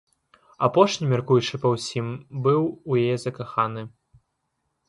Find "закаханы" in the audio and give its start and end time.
3.25-3.81